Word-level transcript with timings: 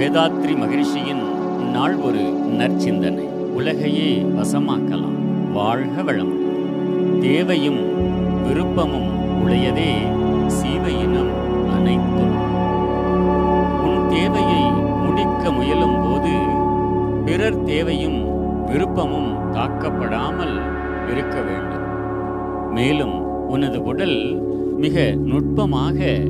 வேதாத்ரி 0.00 0.56
மகிழ்ச்சியின் 0.56 1.22
நாள் 1.72 1.96
ஒரு 1.96 2.18
நற்சிந்தனை. 2.58 3.24
உலகையே 3.54 4.22
வசமாக்கலாம். 4.22 5.16
வாழ்க 5.52 6.02
வளம் 6.02 6.32
தேவையும் 7.20 7.80
விருப்பமும் 8.44 9.10
உடையதே 9.44 9.92
சீவையினம் 10.46 11.32
அனைத்தும். 11.76 12.34
உன் 13.82 14.08
தேவையை 14.08 14.70
முடிக்க 15.06 15.52
முயலும் 15.52 16.00
போது 16.02 16.32
பிறர் 17.24 17.62
தேவையும் 17.62 18.20
விருப்பமும் 18.66 19.30
தாக்கப்படாமல் 19.52 20.60
இருக்க 21.10 21.40
வேண்டும். 21.40 21.86
மேலும் 22.70 23.46
உனது 23.48 23.82
உடல் 23.82 24.42
மிக 24.76 25.14
நுட்பமாக 25.24 26.20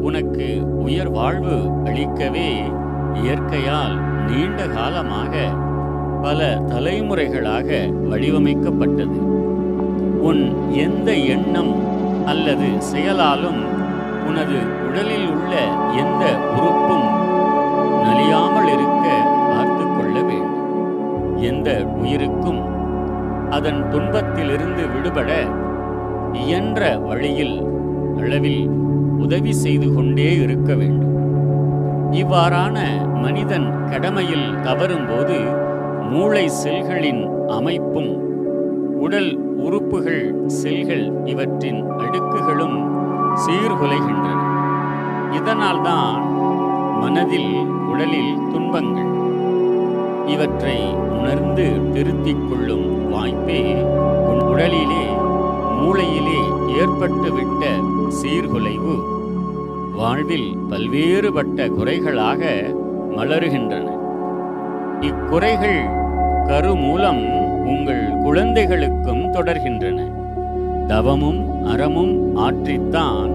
உனக்கு 0.00 0.78
உயர் 0.78 1.10
வாழ்வு 1.10 1.56
அளிக்கவே 1.84 2.62
இயற்கையால் 3.20 3.94
நீண்ட 4.28 4.66
காலமாக 4.66 5.34
பல 6.22 6.40
தலைமுறைகளாக 6.72 7.68
வடிவமைக்கப்பட்டது. 8.10 9.18
உன் 10.28 10.42
எந்த 10.86 11.10
எண்ணம் 11.34 11.72
அல்லது 12.24 12.68
செயலாலும் 12.90 13.60
உனது 14.28 14.58
உடலில் 14.88 15.28
உள்ள 15.34 15.54
எந்த 16.02 16.24
உறுப்பும் 16.56 17.06
நலியாமல் 18.04 18.70
இருக்க 18.74 19.06
பார்த்து 19.50 19.84
கொள்ள 19.86 20.14
வேண்டும். 20.22 20.60
எந்த 21.50 21.68
உயிருக்கும் 22.00 22.62
அதன் 23.50 23.82
துன்பத்திலிருந்து 23.90 24.84
விடுபட 24.94 25.30
இயன்ற 26.32 26.98
வழியில் 26.98 27.56
அளவில் 28.18 28.62
உதவி 29.18 29.52
செய்து 29.52 29.94
கொண்டே 29.94 30.34
இருக்க 30.34 30.74
வேண்டும். 30.74 31.11
இவ்வாறான 32.12 32.78
மனிதன் 33.14 33.84
கடமையில் 33.90 34.54
தவறும்போது 34.54 35.56
மூளை 36.10 36.50
செல்களின் 36.64 37.46
அமைப்பும் 37.48 38.10
உடல் 39.00 39.38
உறுப்புகள் 39.38 40.34
செல்கள் 40.46 41.12
இவற்றின் 41.24 41.90
அடுக்குகளும் 41.90 42.90
சீர்குலைகின்றன. 43.46 44.38
இதனால்தான் 45.32 46.22
மனதில் 47.00 47.64
உடலில் 47.64 48.38
துன்பங்கள். 48.52 49.10
இவற்றை 50.26 50.94
உணர்ந்து 50.94 51.90
திருத்திக் 51.92 52.48
கொள்ளும் 52.48 53.10
வாய்ப்பே 53.10 53.74
உன் 54.28 54.40
உடலிலே 54.40 55.04
மூளையிலே 55.80 56.42
ஏற்பட்டுவிட்ட 56.80 57.64
சீர்குலைவு. 58.22 59.20
வாழ்வில் 59.96 60.48
பல்வேறுபட்ட 60.70 61.68
குறைகளாக 61.68 62.42
மலருகின்றன. 63.16 63.86
இக்குறைகள் 65.00 65.80
கருமூலம் 66.46 67.22
உங்கள் 67.64 68.04
குழந்தைகளுக்கும் 68.22 69.24
தொடர்கின்றன. 69.32 69.98
தவமும் 70.86 71.40
அறமும் 71.66 72.14
ஆற்றித்தான் 72.36 73.30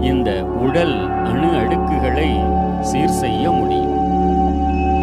இந்த 0.00 0.30
உடல் 0.44 0.96
அணு 1.24 1.50
அடுக்குகளை 1.60 2.30
சீர் 2.80 3.16
செய்ய 3.22 3.50
முடியும். 3.50 3.96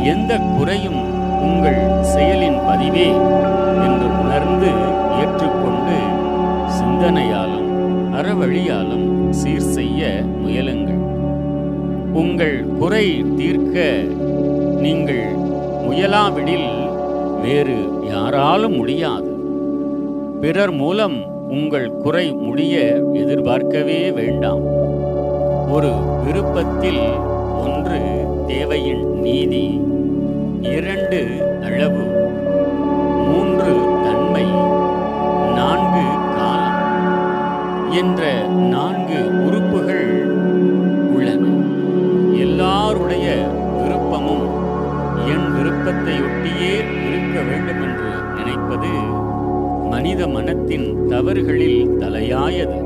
எந்த 0.04 0.40
குறையும் 0.58 1.02
உங்கள் 1.42 1.82
செயலின் 2.14 2.60
பதிவே 2.68 3.08
என்று 3.86 4.08
உணர்ந்து 4.24 4.72
ஏற்றுக்கொண்டு 5.22 5.98
சிந்தனையாலும் 6.78 7.72
அறவழியாலும் 8.14 9.08
சீர் 9.30 9.72
செய்ய 9.76 9.85
முயலுங்கள். 10.04 11.04
உங்கள் 12.14 12.66
குறை 12.80 13.26
தீர்க்க 13.38 14.02
நீங்கள் 14.80 15.36
முயலாவிடில் 15.90 16.90
வேறு 17.42 17.76
யாராலும் 18.08 18.76
முடியாது. 18.76 19.36
பிறர் 20.42 20.72
மூலம் 20.72 21.48
உங்கள் 21.50 21.92
குறை 21.92 22.32
முடிய 22.32 23.02
எதிர்பார்க்கவே 23.14 24.12
வேண்டாம். 24.12 24.62
ஒரு 25.72 25.92
விருப்பத்தில் 26.26 27.04
ஒன்று 27.62 28.26
தேவையின் 28.48 29.20
நீதி 29.20 29.82
இரண்டு 30.62 31.28
அளவு 31.64 32.15
என்ற 37.96 38.44
நான்கு 38.48 39.46
உறுப்புகள் 39.46 40.26
உள்ளன. 41.14 41.48
எல்லாருடைய 42.38 43.48
விருப்பமும் 43.82 44.46
என் 45.28 45.56
விருப்பத்தை 45.56 46.14
ஒட்டியே 46.14 46.74
இருக்க 47.08 47.42
வேண்டும் 47.42 47.82
என்று 47.82 48.10
நினைப்பது 48.36 48.88
மனித 49.90 50.28
மனத்தின் 50.28 51.08
தவறுகளில் 51.10 51.88
தலையாயது. 52.00 52.84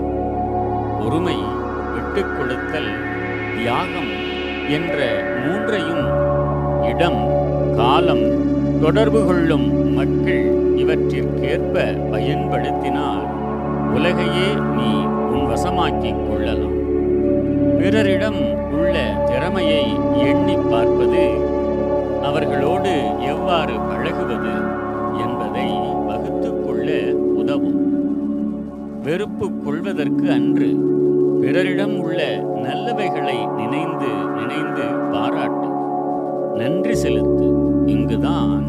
பொறுமை 1.00 1.36
விட்டுக் 1.94 2.38
கொடுத்தல் 2.38 2.92
தியாகம் 3.58 4.12
என்ற 4.70 5.24
மூன்றையும் 5.46 6.06
இடம் 6.84 7.30
காலம் 7.76 8.26
தொடர்பு 8.82 9.26
கொள்ளும் 9.26 9.94
மக்கள் 9.94 10.54
இவற்றிற்கேற்ப 10.76 11.98
பயன்படுத்தினால் 12.12 13.39
உலகையே 13.94 14.48
நீ 14.76 14.90
உன் 15.06 15.46
வசமாக்கிக் 15.50 16.30
கொள்ளலாம். 16.30 16.78
பிறரிடம் 17.78 18.40
உள்ள 18.72 19.24
திறமையை 19.26 19.84
எண்ணி 20.18 20.56
பார்ப்பது 20.56 21.24
அவர்களோடு 22.24 22.94
எவ்வாறு 23.20 23.74
பழகுவது 23.80 24.54
என்பதை 25.20 25.68
வகுத்து 26.08 26.50
கொள்ள 26.62 26.90
உதவும். 27.34 27.78
வெறுப்பு 29.04 29.52
கொள்வதற்கு 29.64 30.32
அன்று 30.32 30.70
பிறரிடம் 31.42 32.00
உள்ள 32.00 32.22
நல்லவைகளை 32.64 33.54
நினைந்து 33.56 34.08
நினைந்து 34.36 34.84
பாராட்டு. 35.12 35.68
நன்றி 36.56 36.96
செலுத்து. 36.96 37.48
இங்குதான் 37.86 38.64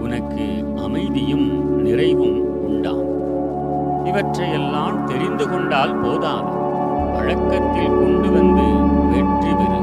உனக்கு 0.00 0.46
அமைதியும் 0.76 1.46
நிறைவும். 1.82 2.33
இவற்றையெல்லாம் 4.14 4.98
தெரிந்து 5.04 5.50
கொண்டால் 5.50 5.94
போதாது. 6.00 6.50
வழக்கத்தில் 7.14 7.96
கொண்டு 7.96 8.28
வந்து 8.30 8.66
வெற்றி 9.12 9.52
பெறு. 9.54 9.80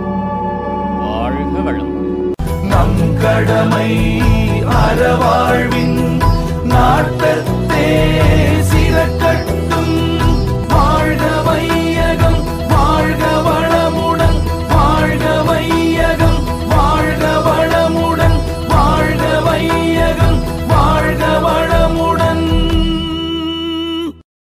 வாழ்க 0.99 1.59
வளம் 1.59 1.97
நம் 2.63 3.01
கடமை 3.21 3.91
அறவாழ்வின் 4.83 5.99
நாட்டத்தே. 6.63 7.89